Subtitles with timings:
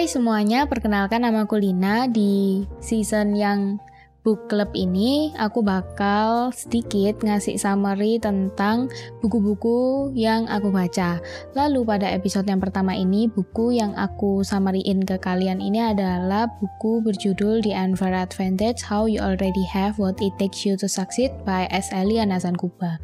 [0.00, 3.76] Hai semuanya, perkenalkan nama aku Lina di season yang
[4.24, 8.88] book club ini aku bakal sedikit ngasih summary tentang
[9.20, 11.20] buku-buku yang aku baca.
[11.52, 17.04] Lalu pada episode yang pertama ini buku yang aku summary-in ke kalian ini adalah buku
[17.04, 21.68] berjudul The Unfair Advantage How You Already Have What It Takes You to Succeed by
[21.68, 21.92] S.
[21.92, 22.96] Ali Nazan Kuba.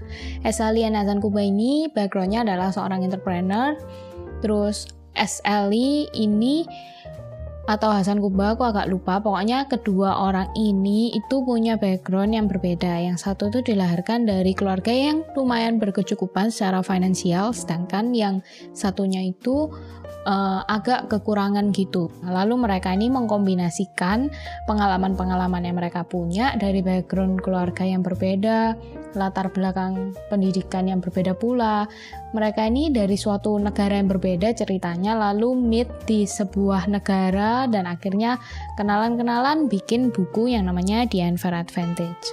[0.48, 0.64] S.
[0.64, 3.76] Ali Nazan Kuba ini backgroundnya adalah seorang entrepreneur.
[4.40, 5.40] Terus S.
[5.44, 6.62] Ali ini
[7.66, 13.02] atau Hasan Kuba aku agak lupa pokoknya kedua orang ini itu punya background yang berbeda
[13.02, 18.38] yang satu itu dilahirkan dari keluarga yang lumayan berkecukupan secara finansial sedangkan yang
[18.70, 19.74] satunya itu
[20.26, 22.10] uh, agak kekurangan gitu.
[22.26, 24.28] Lalu mereka ini mengkombinasikan
[24.66, 28.74] pengalaman-pengalaman yang mereka punya dari background keluarga yang berbeda,
[29.14, 31.86] latar belakang pendidikan yang berbeda pula.
[32.34, 38.42] Mereka ini dari suatu negara yang berbeda ceritanya lalu meet di sebuah negara dan akhirnya
[38.74, 42.24] kenalan-kenalan bikin buku yang namanya The Unfair Advantage.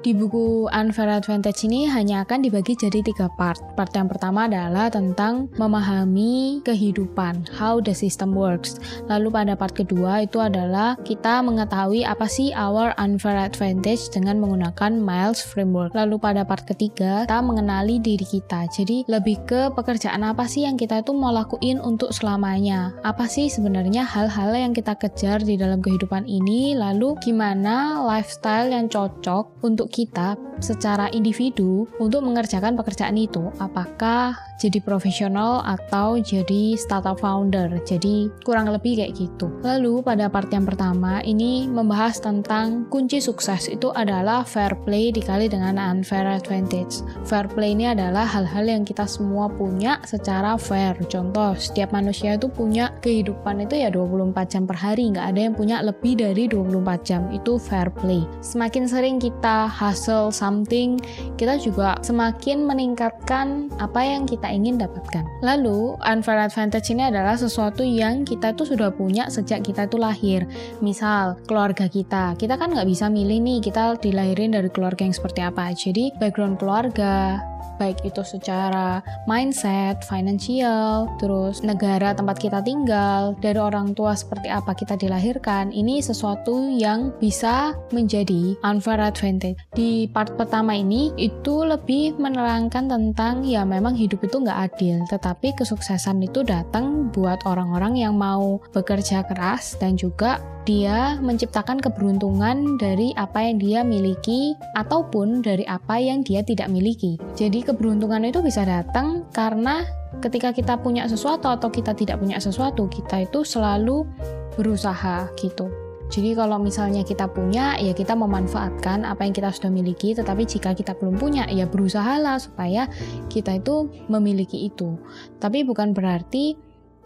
[0.00, 3.60] Di buku Unfair Advantage ini hanya akan dibagi jadi tiga part.
[3.76, 8.80] Part yang pertama adalah tentang memahami kehidupan, how the system works.
[9.12, 14.96] Lalu pada part kedua itu adalah kita mengetahui apa sih our unfair advantage dengan menggunakan
[14.96, 15.92] Miles Framework.
[15.92, 18.72] Lalu pada part ketiga kita mengenali diri kita.
[18.72, 22.96] Jadi lebih ke pekerjaan apa sih yang kita itu mau lakuin untuk selamanya.
[23.04, 26.72] Apa sih sebenarnya hal-hal yang kita kejar di dalam kehidupan ini.
[26.72, 33.50] Lalu gimana lifestyle yang cocok untuk kita secara individu untuk mengerjakan pekerjaan itu.
[33.58, 37.80] Apakah jadi profesional atau jadi startup founder.
[37.88, 39.48] Jadi kurang lebih kayak gitu.
[39.64, 45.48] Lalu pada part yang pertama ini membahas tentang kunci sukses itu adalah fair play dikali
[45.48, 47.00] dengan unfair advantage.
[47.24, 50.92] Fair play ini adalah hal-hal yang kita semua punya secara fair.
[51.08, 55.54] Contoh, setiap manusia itu punya kehidupan itu ya 24 jam per hari, nggak ada yang
[55.56, 57.22] punya lebih dari 24 jam.
[57.32, 58.28] Itu fair play.
[58.44, 61.00] Semakin sering kita hustle something,
[61.40, 65.24] kita juga semakin meningkatkan apa yang kita ingin dapatkan.
[65.40, 70.44] Lalu, unfair advantage ini adalah sesuatu yang kita tuh sudah punya sejak kita tuh lahir.
[70.84, 72.36] Misal, keluarga kita.
[72.36, 75.72] Kita kan nggak bisa milih nih, kita dilahirin dari keluarga yang seperti apa.
[75.72, 77.40] Jadi, background keluarga,
[77.78, 78.98] baik itu secara
[79.30, 86.02] mindset, financial, terus negara tempat kita tinggal, dari orang tua seperti apa kita dilahirkan, ini
[86.02, 89.56] sesuatu yang bisa menjadi unfair advantage.
[89.72, 95.54] Di part pertama ini itu lebih menerangkan tentang ya memang hidup itu nggak adil, tetapi
[95.54, 100.38] kesuksesan itu datang buat orang-orang yang mau bekerja keras dan juga
[100.68, 107.18] dia menciptakan keberuntungan dari apa yang dia miliki ataupun dari apa yang dia tidak miliki.
[107.34, 109.82] Jadi keberuntungan itu bisa datang karena
[110.22, 114.06] ketika kita punya sesuatu atau kita tidak punya sesuatu, kita itu selalu
[114.54, 115.70] berusaha gitu.
[116.10, 120.74] Jadi kalau misalnya kita punya, ya kita memanfaatkan apa yang kita sudah miliki, tetapi jika
[120.74, 122.90] kita belum punya, ya berusahalah supaya
[123.30, 124.98] kita itu memiliki itu.
[125.38, 126.58] Tapi bukan berarti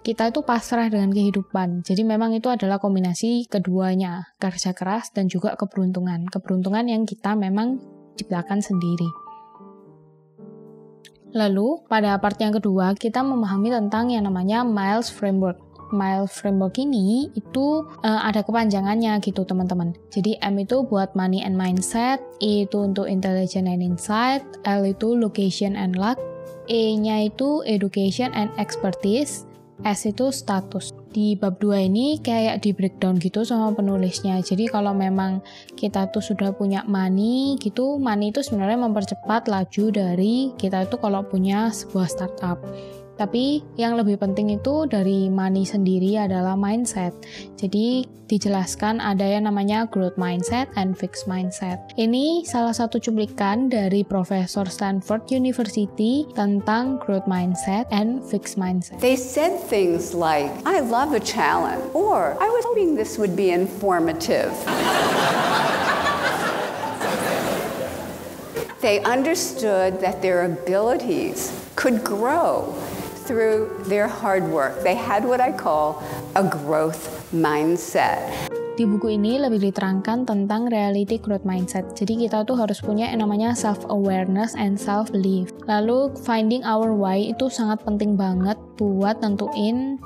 [0.04, 1.80] kita itu pasrah dengan kehidupan.
[1.80, 6.28] Jadi memang itu adalah kombinasi keduanya, kerja keras dan juga keberuntungan.
[6.28, 7.80] Keberuntungan yang kita memang
[8.20, 9.08] ciptakan sendiri.
[11.34, 15.58] Lalu, pada part yang kedua, kita memahami tentang yang namanya Miles Framework.
[15.90, 19.96] Miles Framework ini itu uh, ada kepanjangannya gitu teman-teman.
[20.12, 25.16] Jadi M itu buat money and mindset, E itu untuk intelligence and insight, L itu
[25.16, 26.20] location and luck,
[26.66, 29.44] E-nya itu education and expertise,
[29.82, 30.94] S itu status.
[31.14, 34.38] Di bab 2 ini kayak di breakdown gitu sama penulisnya.
[34.42, 35.42] Jadi kalau memang
[35.74, 41.22] kita tuh sudah punya money gitu, money itu sebenarnya mempercepat laju dari kita itu kalau
[41.26, 42.58] punya sebuah startup.
[43.14, 47.14] Tapi yang lebih penting itu dari money sendiri adalah mindset.
[47.54, 51.78] Jadi dijelaskan ada yang namanya growth mindset and fixed mindset.
[51.94, 58.98] Ini salah satu cuplikan dari Profesor Stanford University tentang growth mindset and fixed mindset.
[58.98, 63.52] They said things like, I love a challenge, or I was hoping this would be
[63.52, 64.50] informative.
[68.84, 72.68] they understood that their abilities could grow
[73.24, 74.84] through their hard work.
[74.84, 76.04] They had what I call
[76.36, 78.20] a growth mindset.
[78.74, 81.94] Di buku ini lebih diterangkan tentang reality growth mindset.
[81.94, 85.54] Jadi kita tuh harus punya yang namanya self awareness and self belief.
[85.70, 90.02] Lalu finding our why itu sangat penting banget buat tentuin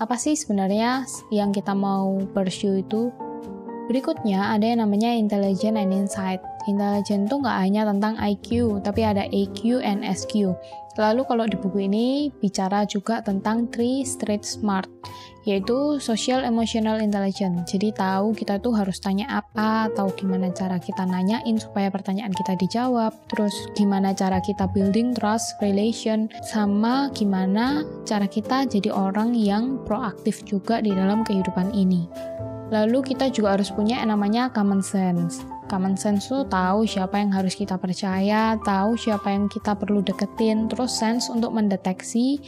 [0.00, 3.12] apa sih sebenarnya yang kita mau pursue itu.
[3.86, 6.40] Berikutnya ada yang namanya intelligence and insight.
[6.66, 10.50] Intelligence itu nggak hanya tentang IQ, tapi ada AQ and SQ.
[10.96, 14.88] Lalu kalau di buku ini bicara juga tentang three street smart,
[15.44, 17.68] yaitu social emotional intelligence.
[17.68, 22.56] Jadi tahu kita tuh harus tanya apa, tahu gimana cara kita nanyain supaya pertanyaan kita
[22.56, 29.76] dijawab, terus gimana cara kita building trust relation, sama gimana cara kita jadi orang yang
[29.84, 32.08] proaktif juga di dalam kehidupan ini.
[32.72, 35.44] Lalu kita juga harus punya yang namanya common sense.
[35.66, 40.70] Common sense tuh tahu siapa yang harus kita percaya, tahu siapa yang kita perlu deketin,
[40.70, 42.38] terus sense untuk mendeteksi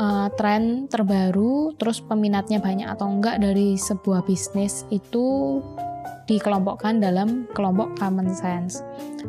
[0.00, 5.60] uh, tren terbaru, terus peminatnya banyak atau enggak dari sebuah bisnis itu
[6.24, 8.80] dikelompokkan dalam kelompok common sense.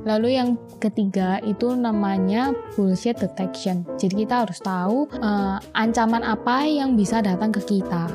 [0.08, 3.84] Lalu yang ketiga itu namanya bullshit detection.
[4.00, 8.08] Jadi kita harus tahu uh, ancaman apa yang bisa datang ke kita.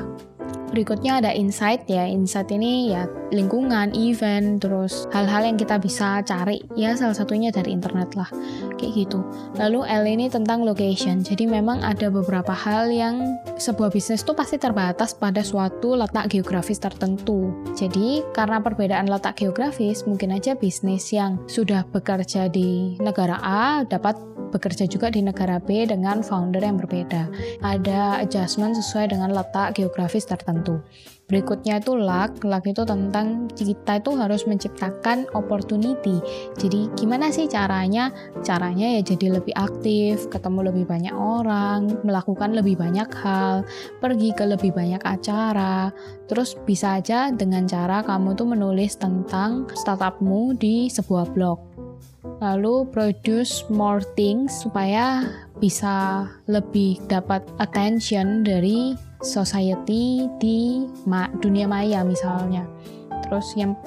[0.71, 2.07] Berikutnya ada insight ya.
[2.07, 6.63] Insight ini ya lingkungan, event, terus hal-hal yang kita bisa cari.
[6.79, 8.27] Ya salah satunya dari internet lah.
[8.79, 9.19] Kayak gitu.
[9.59, 11.23] Lalu L ini tentang location.
[11.23, 16.79] Jadi memang ada beberapa hal yang sebuah bisnis tuh pasti terbatas pada suatu letak geografis
[16.79, 17.51] tertentu.
[17.75, 24.31] Jadi karena perbedaan letak geografis, mungkin aja bisnis yang sudah bekerja di negara A dapat
[24.51, 27.31] bekerja juga di negara B dengan founder yang berbeda.
[27.63, 30.60] Ada adjustment sesuai dengan letak geografis tertentu.
[31.31, 32.43] Berikutnya itu luck.
[32.43, 36.19] Luck itu tentang kita itu harus menciptakan opportunity.
[36.59, 38.11] Jadi gimana sih caranya?
[38.43, 43.63] Caranya ya jadi lebih aktif, ketemu lebih banyak orang, melakukan lebih banyak hal,
[44.03, 45.95] pergi ke lebih banyak acara.
[46.27, 51.71] Terus bisa aja dengan cara kamu tuh menulis tentang startupmu di sebuah blog
[52.41, 55.25] lalu produce more things supaya
[55.57, 62.65] bisa lebih dapat attention dari society di ma dunia maya misalnya.
[63.25, 63.77] Terus yang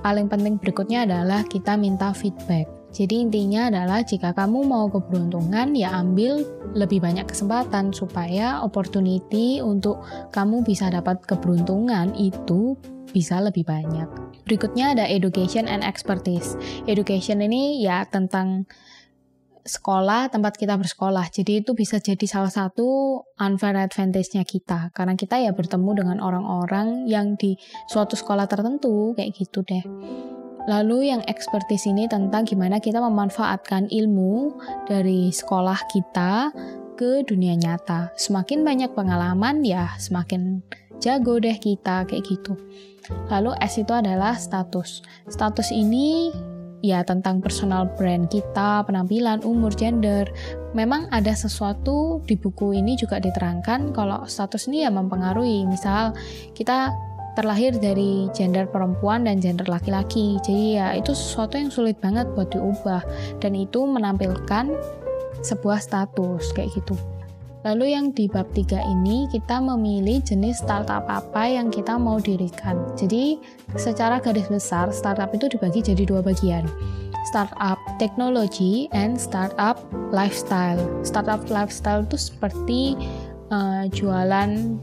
[0.00, 2.70] paling penting berikutnya adalah kita minta feedback.
[2.88, 6.40] Jadi intinya adalah jika kamu mau keberuntungan ya ambil
[6.72, 10.00] lebih banyak kesempatan supaya opportunity untuk
[10.32, 12.80] kamu bisa dapat keberuntungan itu
[13.12, 14.08] bisa lebih banyak.
[14.48, 16.56] Berikutnya ada education and expertise.
[16.88, 18.64] Education ini ya tentang
[19.68, 21.28] sekolah, tempat kita bersekolah.
[21.28, 24.90] Jadi itu bisa jadi salah satu unfair advantage-nya kita.
[24.96, 27.54] Karena kita ya bertemu dengan orang-orang yang di
[27.86, 29.84] suatu sekolah tertentu, kayak gitu deh.
[30.68, 34.52] Lalu yang expertise ini tentang gimana kita memanfaatkan ilmu
[34.84, 36.52] dari sekolah kita
[36.98, 38.12] ke dunia nyata.
[38.18, 40.60] Semakin banyak pengalaman ya semakin
[41.00, 42.58] jago deh kita kayak gitu.
[43.32, 45.00] Lalu S itu adalah status.
[45.30, 46.34] Status ini
[46.84, 50.28] ya tentang personal brand kita, penampilan, umur, gender.
[50.74, 55.66] Memang ada sesuatu di buku ini juga diterangkan kalau status ini ya mempengaruhi.
[55.66, 56.14] Misal
[56.54, 56.94] kita
[57.38, 60.42] terlahir dari gender perempuan dan gender laki-laki.
[60.42, 63.02] Jadi ya itu sesuatu yang sulit banget buat diubah
[63.38, 64.74] dan itu menampilkan
[65.42, 66.98] sebuah status kayak gitu.
[67.66, 72.78] Lalu yang di bab 3 ini kita memilih jenis startup apa yang kita mau dirikan.
[72.94, 73.42] Jadi
[73.74, 76.62] secara garis besar startup itu dibagi jadi dua bagian.
[77.26, 79.82] Startup teknologi and startup
[80.14, 80.78] lifestyle.
[81.02, 82.94] Startup lifestyle itu seperti
[83.50, 84.78] uh, jualan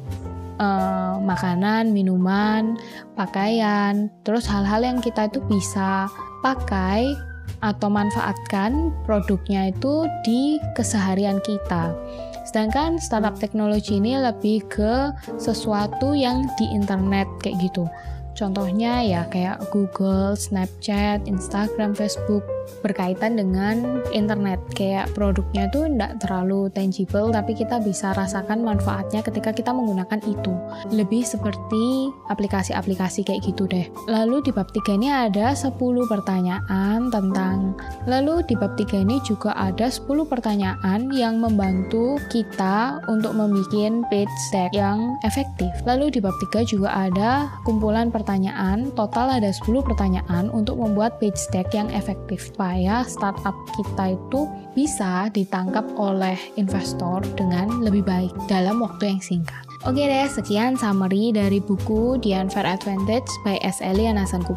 [0.60, 2.75] uh, makanan, minuman,
[3.15, 6.12] pakaian, terus hal-hal yang kita itu bisa
[6.44, 7.15] pakai
[7.63, 11.96] atau manfaatkan produknya itu di keseharian kita.
[12.45, 15.11] Sedangkan startup teknologi ini lebih ke
[15.41, 17.89] sesuatu yang di internet kayak gitu.
[18.35, 22.43] Contohnya ya kayak Google, Snapchat, Instagram, Facebook,
[22.81, 24.57] berkaitan dengan internet.
[24.74, 30.53] Kayak produknya tuh tidak terlalu tangible tapi kita bisa rasakan manfaatnya ketika kita menggunakan itu.
[30.89, 33.86] Lebih seperti aplikasi-aplikasi kayak gitu deh.
[34.10, 35.75] Lalu di bab 3 ini ada 10
[36.10, 37.77] pertanyaan tentang
[38.10, 44.31] lalu di bab 3 ini juga ada 10 pertanyaan yang membantu kita untuk membuat page
[44.51, 45.69] deck yang efektif.
[45.86, 48.89] Lalu di bab 3 juga ada kumpulan pertanyaan.
[48.95, 55.27] Total ada 10 pertanyaan untuk membuat page deck yang efektif supaya startup kita itu bisa
[55.35, 59.59] ditangkap oleh investor dengan lebih baik dalam waktu yang singkat.
[59.83, 63.83] Oke deh, sekian summary dari buku The Unfair Advantage by S.
[63.83, 64.47] Elian Hasan.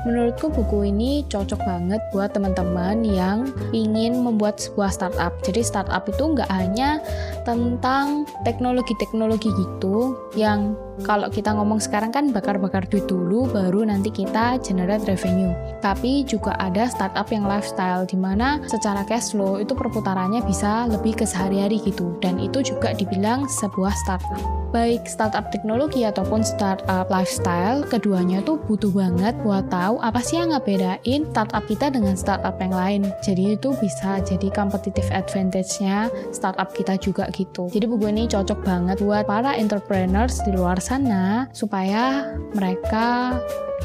[0.00, 5.36] Menurutku buku ini cocok banget buat teman-teman yang ingin membuat sebuah startup.
[5.44, 7.04] Jadi startup itu nggak hanya
[7.44, 10.72] tentang teknologi-teknologi gitu yang
[11.04, 15.52] kalau kita ngomong sekarang kan bakar-bakar duit dulu baru nanti kita generate revenue.
[15.84, 21.12] Tapi juga ada startup yang lifestyle di mana secara cash flow itu perputarannya bisa lebih
[21.20, 24.59] ke sehari-hari gitu dan itu juga dibilang sebuah startup.
[24.70, 30.54] Baik startup teknologi ataupun startup lifestyle, keduanya tuh butuh banget buat tahu apa sih yang
[30.54, 33.02] ngebedain startup kita dengan startup yang lain.
[33.22, 37.70] Jadi itu bisa jadi competitive advantage-nya startup kita juga gitu.
[37.70, 43.38] Jadi buku ini cocok banget buat para entrepreneurs di luar sana supaya mereka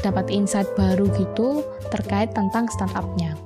[0.04, 3.45] dapat insight baru gitu terkait tentang startupnya.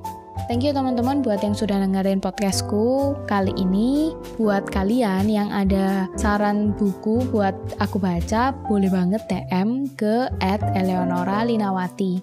[0.51, 4.11] Thank you teman-teman buat yang sudah dengerin podcastku kali ini.
[4.35, 10.27] Buat kalian yang ada saran buku buat aku baca, boleh banget DM ke
[10.75, 12.19] @eleonora linawati.